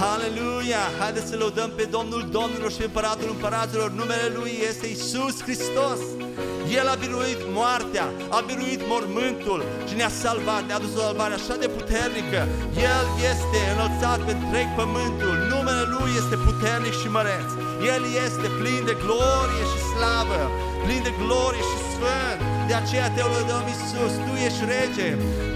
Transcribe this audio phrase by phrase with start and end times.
[0.00, 0.84] Aleluia!
[1.00, 3.90] Haideți să lăudăm pe Domnul Domnilor și Împăratul Împăraților.
[4.00, 6.00] Numele Lui este Isus Hristos.
[6.78, 8.06] El a biruit moartea,
[8.36, 12.40] a biruit mormântul și ne-a salvat, ne-a dus o salvare așa de puternică.
[12.90, 17.48] El este înălțat pe întreg pământul, numele Lui este puternic și măreț.
[17.92, 20.42] El este plin de glorie și slavă,
[20.84, 22.38] plin de glorie și sfânt.
[22.68, 25.08] De aceea te lăudăm Isus, Tu ești rege,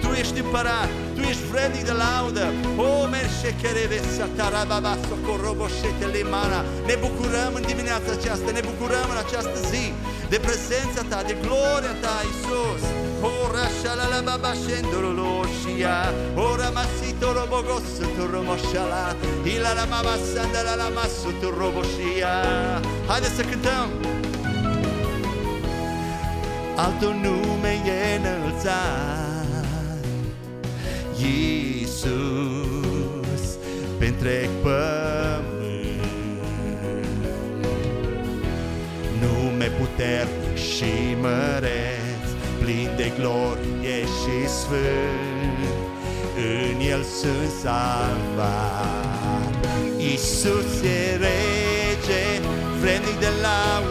[0.03, 0.91] Tu ești împărat,
[1.23, 2.47] Tu ești vrednic de laudă.
[2.87, 6.61] O, merșe kereve satarababa socoroboșete limana.
[6.89, 9.85] Ne bucurăm în dimineața aceasta, ne bucurăm în această zi
[10.33, 12.83] de prezența Ta, de gloria Ta, Isus.
[13.43, 15.97] Ora shalala baba shendoroloshia
[16.51, 17.87] Ora masito robogos
[18.17, 19.05] turomoshala
[19.55, 22.35] Ilara mama sandala la masu turoboshia
[23.09, 23.89] Haideți să cântăm
[26.77, 29.32] Altul nume e înălțat
[31.25, 32.23] Iisus
[33.99, 35.63] pe întreg pământ
[39.21, 42.25] Nume puternic și măreț
[42.61, 45.61] Plin de glorie și sfânt.
[46.37, 49.55] În el sunt salvat.
[49.99, 52.25] Iisus e rege
[52.81, 53.82] Vrednic de laudă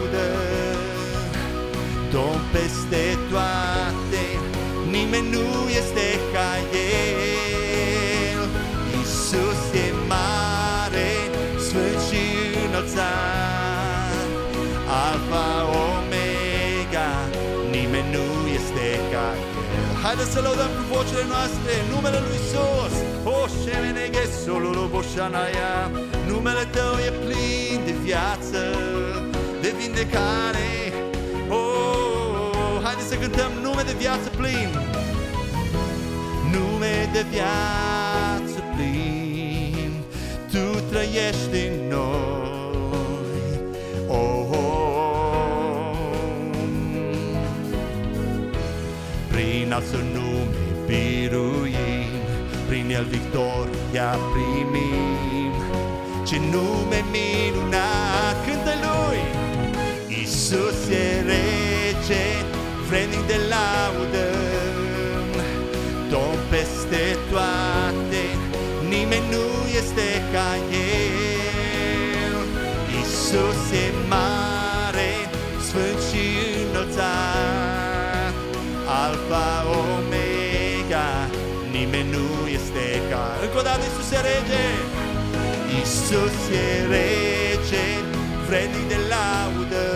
[20.14, 22.94] Haideți să lăudăm cu vocile noastre numele Lui Iisus.
[23.34, 25.74] O șemeneghe solul boșanaia,
[26.28, 28.60] numele Tău e plin de viață,
[29.62, 30.70] de vindecare,
[31.48, 34.70] Oh, haideți să cântăm nume de viață plin
[36.52, 38.01] Nume de viață
[49.72, 50.56] Prin al său nume
[50.86, 52.12] biruim
[52.68, 55.52] Prin el victoria primim.
[56.28, 59.20] Ce nume minunat cântă lui!
[60.16, 62.26] Iisus e rege,
[62.88, 64.28] vrednic de laudă,
[66.10, 68.24] Domn peste toate,
[68.88, 69.46] nimeni nu
[69.80, 72.36] este ca El.
[72.96, 73.86] Iisus e
[81.78, 82.26] nimeni nu
[82.58, 84.66] este ca Încă o dată Iisus e rege,
[85.76, 87.86] Iisus e rege,
[88.46, 89.88] vrednic de laudă.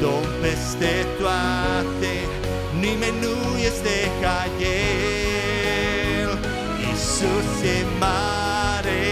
[0.00, 2.14] Domn peste toate,
[2.84, 3.36] nimeni nu
[3.68, 4.40] este ca
[6.20, 6.30] El.
[6.86, 9.02] Iisus e mare,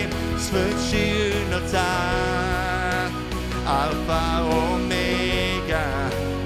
[0.44, 1.02] sfânt și
[1.46, 3.10] înălțat.
[3.80, 4.24] Alfa,
[4.64, 5.88] Omega,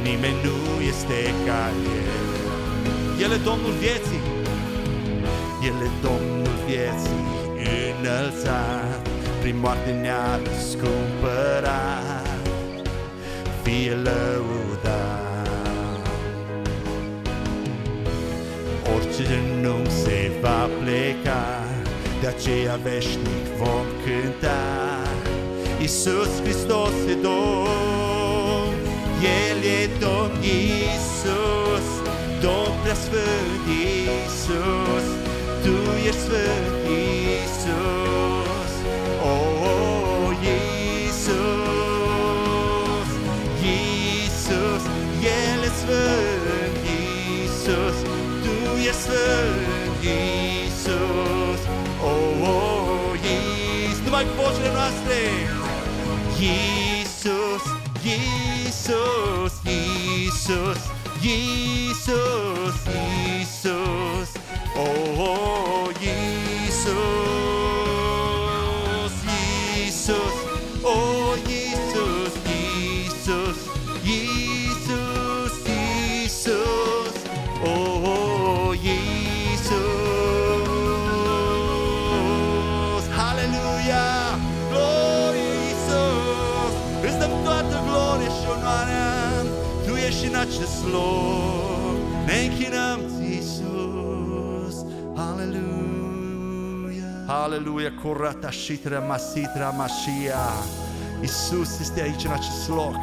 [0.02, 0.58] nimeni nu
[0.92, 1.62] este ca
[2.02, 2.24] El.
[3.22, 4.33] El e Domnul vieții,
[5.66, 7.24] El e Domnul vieții
[8.00, 9.08] înălțat
[9.40, 12.26] prin moarte ne-a răscumpărat,
[13.62, 15.24] fie lăudat.
[18.94, 21.44] Orice genunchi se va pleca,
[22.20, 24.62] de aceea veșnic vom cânta.
[25.80, 28.74] Iisus Hristos e Domn,
[29.48, 31.86] El e Domn Iisus,
[32.40, 35.03] Domn preasfânt Iisus,
[35.64, 35.76] Tu
[36.06, 38.72] ești sfânt Iisus.
[39.30, 41.38] Oh, Iisus,
[43.72, 44.84] Iisus,
[45.22, 47.98] El e sfânt, Iisus,
[48.42, 48.54] Tu
[48.90, 51.60] ești sfânt, Iisus.
[52.02, 55.20] Oh, Iisus, numai cu vocile noastre.
[56.40, 57.64] Iisus,
[58.12, 60.80] Iisus, Iisus,
[64.76, 65.94] Iisus, Iisus.
[65.96, 67.33] Oh, Iisus,
[97.26, 97.90] Haleluia!
[97.90, 97.92] Haleluia!
[98.02, 100.46] Curata shitra masitra mașia.
[101.20, 102.96] Iisus este aici în acest loc.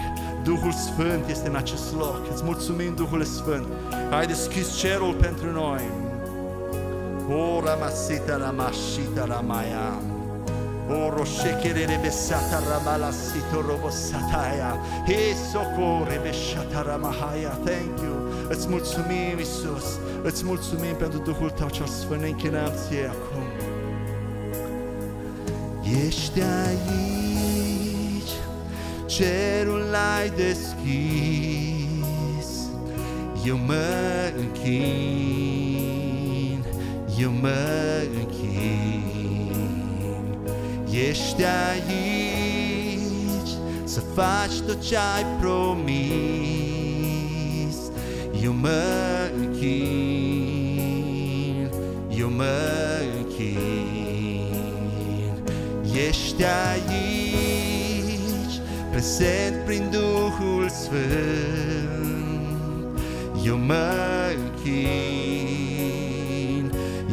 [0.43, 2.21] Duhul Sfânt este în acest loc.
[2.33, 3.65] Îți mulțumim, Duhul Sfânt.
[4.11, 5.81] Ai deschis cerul pentru noi.
[7.55, 10.01] Ora masita ramashita ramaya.
[11.05, 14.77] Oro shekere besata ramala sito robo sataya.
[15.05, 17.49] He socore beshata ramahaya.
[17.49, 18.15] Thank you.
[18.49, 19.99] Îți mulțumim, Isus.
[20.23, 22.21] Îți mulțumim pentru Duhul Tău cel Sfânt.
[22.21, 23.70] Ne închinăm ție acum.
[25.91, 28.31] Ești aici,
[29.05, 31.69] cerul l-ai deschis,
[33.45, 35.45] eu mă închin,
[37.19, 39.03] eu mă închin.
[41.09, 41.91] Ești aici
[43.83, 45.91] să faci tot ce ai promis,
[48.43, 48.83] eu mă
[49.37, 50.71] închin,
[52.17, 52.80] eu mă închin.
[56.41, 58.55] Ești aici,
[58.91, 61.01] prezent prin Duhul Sfânt.
[63.45, 63.93] Eu mă
[64.45, 65.11] închin,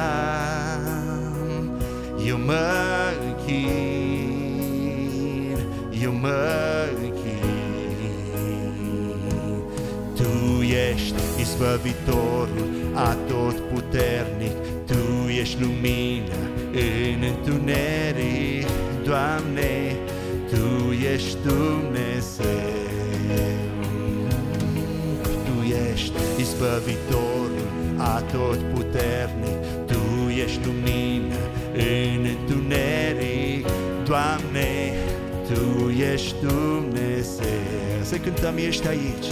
[2.27, 2.84] Eu mă
[11.55, 14.57] izbăvitorul atot puternic,
[14.87, 16.41] Tu ești lumină
[16.73, 18.67] în întuneric,
[19.05, 19.97] Doamne,
[20.51, 22.45] Tu ești Dumnezeu.
[25.45, 31.41] Tu ești izbăvitorul atot puternic, Tu ești lumină
[31.75, 33.67] în întuneric,
[34.05, 34.93] Doamne,
[35.49, 38.03] Tu ești Dumnezeu.
[38.03, 39.29] Să cântăm, ești aici,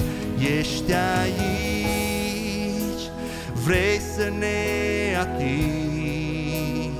[0.58, 1.71] ești aici,
[3.64, 6.90] vrei să ne atingi,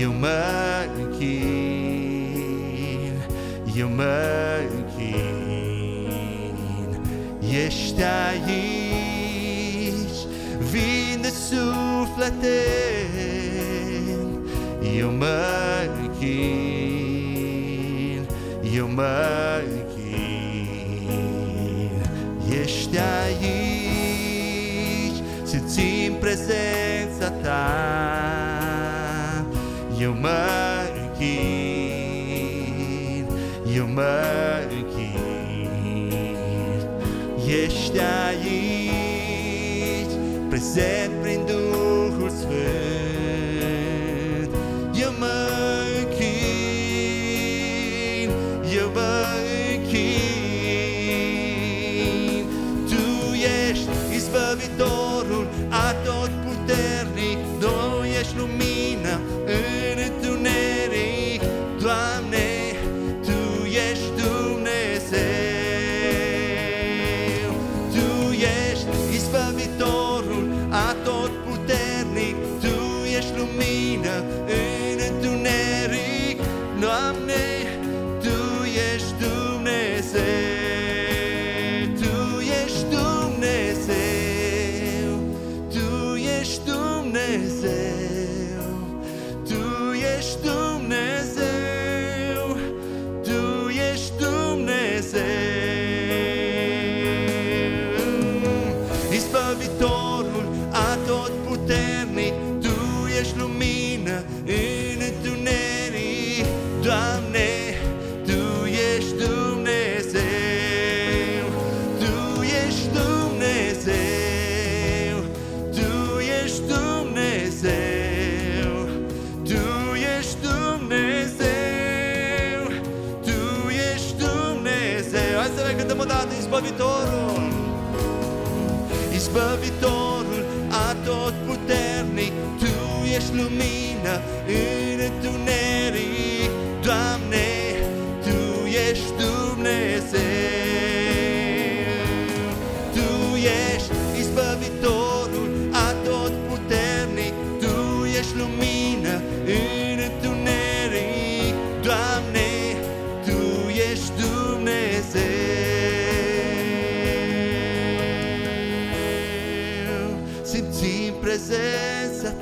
[0.00, 2.38] eu mă închin,
[3.76, 5.76] eu mă închin,
[7.64, 8.58] ești aici,
[10.70, 12.62] vinde suflete,
[14.98, 15.44] eu mă
[16.02, 17.08] închin,
[18.74, 21.28] eu mă închin,
[22.62, 23.57] ești aici,
[26.18, 27.66] simțim prezența ta,
[30.00, 30.46] eu mă
[31.02, 32.06] închin,
[33.76, 34.20] eu mă
[34.70, 36.08] închin,
[37.62, 38.50] ești aici,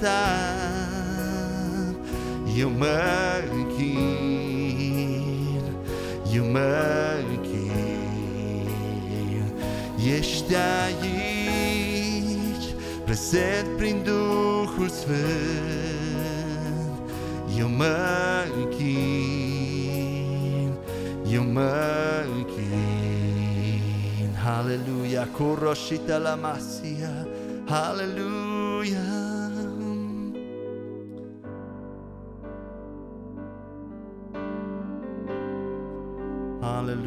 [0.07, 0.27] Ta,
[2.57, 3.03] eu mă
[3.53, 4.83] închin,
[6.35, 6.85] eu mă
[7.29, 8.67] închin,
[10.19, 11.47] ești aici,
[13.05, 15.17] prezent prin Duhul Sfânt,
[17.59, 17.97] eu mă
[18.57, 19.53] închin,
[21.33, 21.75] eu mă
[22.37, 23.83] închin.
[24.45, 27.27] Haleluia, cu roșită la masia,
[27.65, 29.16] haleluia.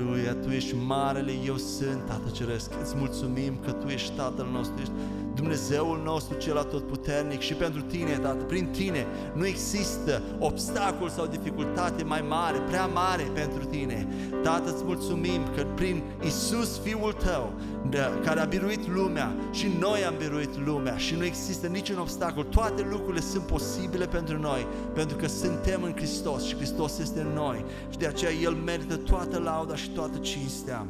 [0.10, 2.72] Aleluia, Tu ești marele Eu sunt, Tată Ceresc.
[2.82, 4.92] Îți mulțumim că Tu ești Tatăl nostru, ești
[5.36, 12.04] Dumnezeul nostru cel atotputernic și pentru Tine, Tată, prin Tine nu există obstacol sau dificultate
[12.04, 14.08] mai mare, prea mare pentru Tine.
[14.44, 17.54] Tată, îți mulțumim că prin Isus Fiul Tău,
[18.24, 22.88] care a biruit lumea și noi am biruit lumea și nu există niciun obstacol, toate
[22.89, 27.66] lucrurile sunt posibile pentru noi, pentru că suntem în Hristos și Hristos este în noi
[27.89, 30.88] și de aceea El merită toată lauda și toată cinstea.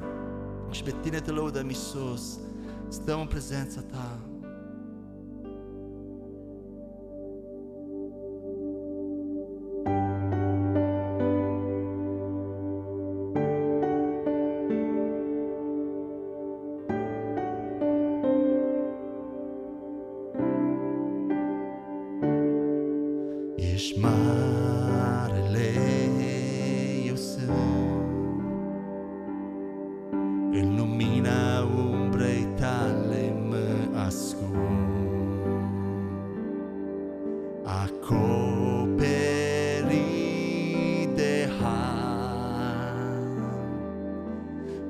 [0.69, 2.39] Și pe Tine te lăudăm, Iisus,
[2.87, 4.28] stăm în prezența Ta.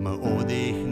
[0.02, 0.89] Mă odihnesc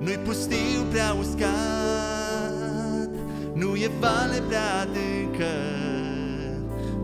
[0.00, 1.50] Nu-i pustiu prea uscat
[3.52, 5.52] Nu e vale prea adâncă.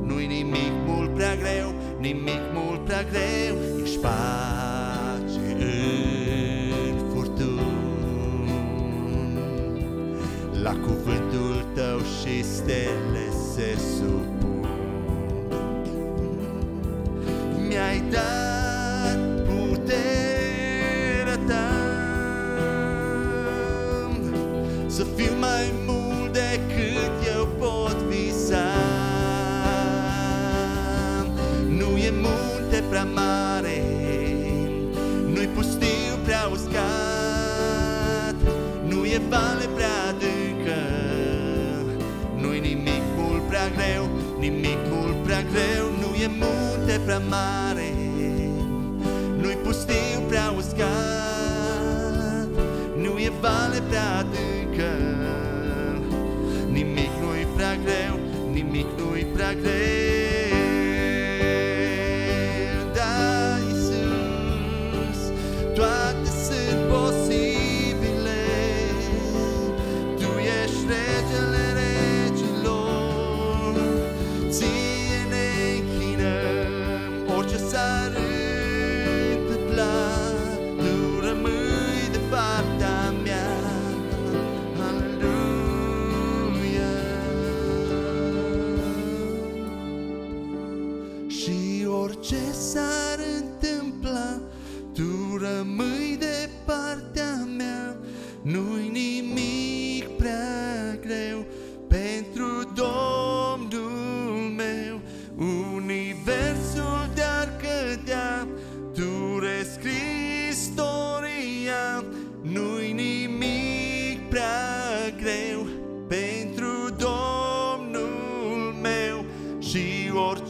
[0.03, 7.61] Nu-i nimic mult prea greu Nimic mult prea greu Ești pace în furtun.
[10.63, 14.36] La cuvântul tău și stele se supun
[31.79, 33.83] Nu e munte prea mare
[35.33, 38.37] Nu-i pustiu prea uscat
[38.89, 40.81] Nu e vale prea adâncă
[42.41, 47.91] Nu-i nimic mult prea greu Nimic mult prea greu Nu e munte prea mare
[49.41, 52.49] Nu-i pustiu prea uscat
[52.97, 54.91] Nu e vale prea adâncă
[56.71, 58.19] Nimic nu-i prea greu
[58.53, 59.96] Nimic nu-i prea greu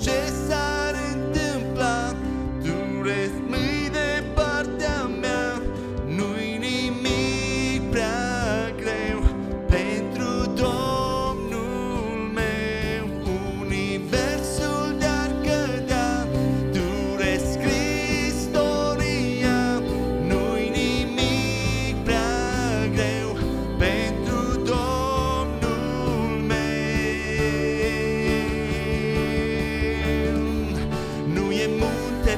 [0.06, 0.35] Și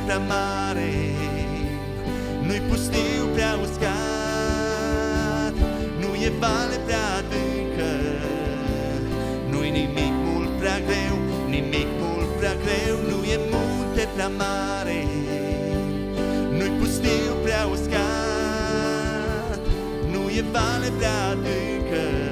[0.08, 0.92] prea mare
[2.46, 5.54] Nu-i pustiu prea uscat
[6.00, 7.90] Nu e vale prea adâncă
[9.50, 10.18] Nu-i nimic
[12.38, 15.06] prea greu, nu e munte prea mare,
[16.50, 19.60] nu-i pustiu prea uscat,
[20.10, 22.27] nu e vale prea adâncă,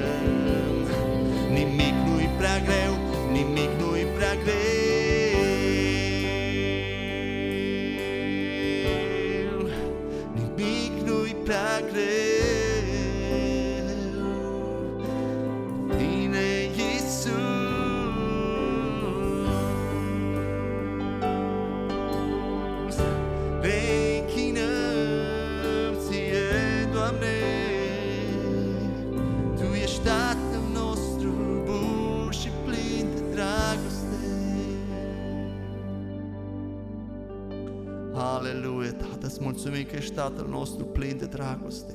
[39.57, 41.93] mulțumim că ești Tatăl nostru plin de dragoste.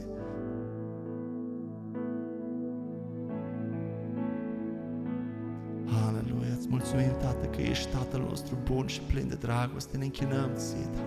[6.07, 9.97] Aleluia, îți mulțumim, Tată, că ești Tatăl nostru bun și plin de dragoste.
[9.97, 11.03] Ne închinăm ție, Tată.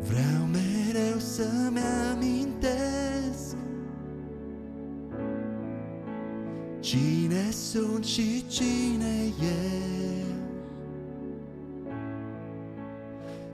[0.00, 1.93] Vreau mereu să-mi
[7.74, 10.34] sunt și cine eu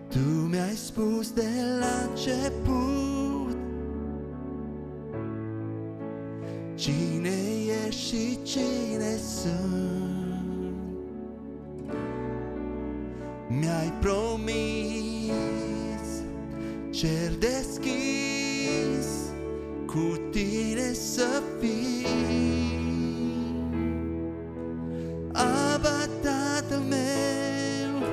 [0.09, 1.49] Tu mi-ai spus de
[1.79, 3.57] la început
[6.75, 7.31] Cine
[7.87, 10.75] ești și cine sunt.
[13.49, 14.53] Mi-ai promis
[16.91, 17.50] cer deschis
[26.89, 28.09] meu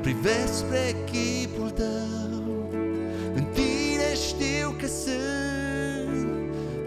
[0.00, 2.70] Privesc spre chipul tău.
[3.34, 6.26] În tine știu că sunt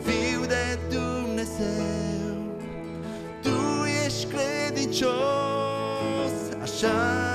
[0.01, 2.37] Fiu de Dumnezeu.
[3.41, 5.13] Tu ești credincios
[6.61, 6.87] Așa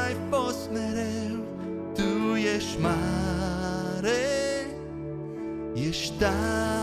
[0.06, 1.44] ai fost mereu.
[1.94, 4.22] Tu ești mare
[5.88, 6.73] Ești tare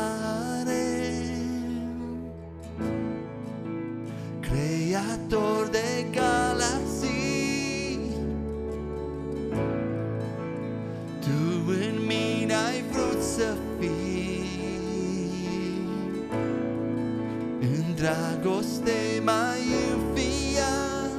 [18.01, 19.61] dragoste mai
[19.93, 21.11] înfiat.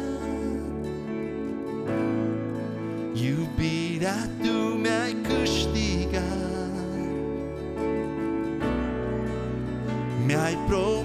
[3.13, 6.71] Iubirea tu mi-ai câștigat.
[10.27, 11.02] Mi-ai promis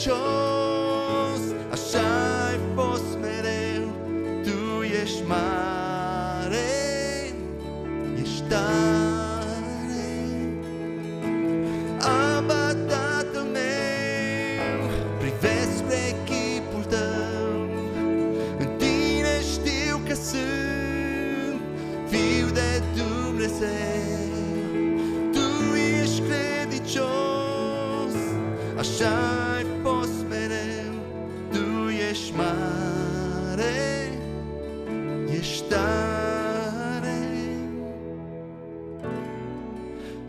[0.00, 0.39] credincios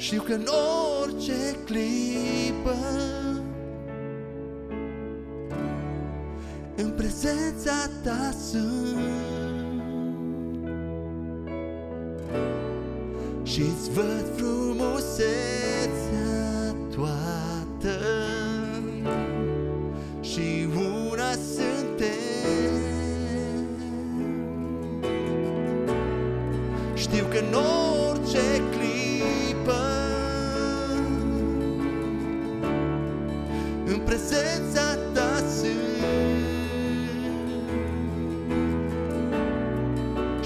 [0.02, 0.48] Știu că în
[1.02, 2.76] orice clipă
[6.76, 9.82] În prezența ta sunt.
[13.44, 15.81] Și-ți văd frumusețea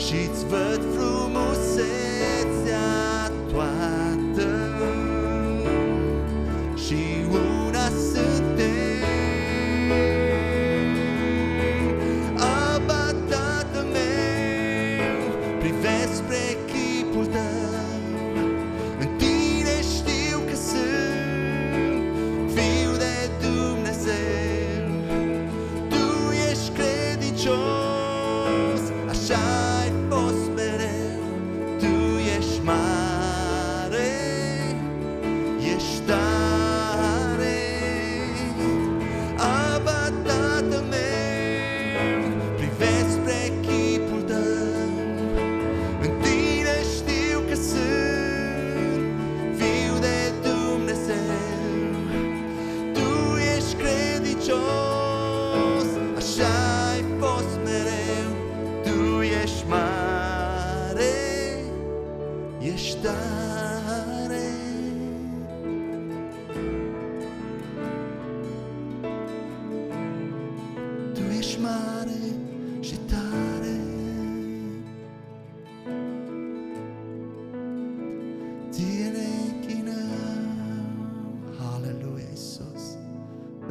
[0.05, 1.85] Și-ți văd frumusețea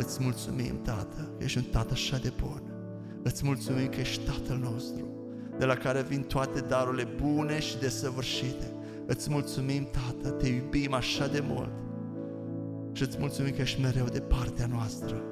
[0.04, 2.62] Îți mulțumim, Tată, că ești un Tată așa de bun.
[3.22, 5.04] Îți mulțumim că ești Tatăl nostru,
[5.58, 8.72] de la care vin toate darurile bune și desăvârșite.
[9.06, 11.70] Îți mulțumim, Tată, te iubim așa de mult
[12.92, 15.22] și îți mulțumim că ești mereu de partea noastră.